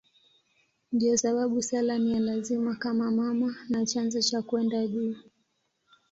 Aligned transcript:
Ndiyo 0.91 1.17
sababu 1.17 1.61
sala 1.61 1.97
ni 1.99 2.13
ya 2.13 2.19
lazima 2.19 2.75
kama 2.75 3.11
mama 3.11 3.55
na 3.69 3.85
chanzo 3.85 4.21
cha 4.21 4.41
kwenda 4.41 4.87
juu. 4.87 5.15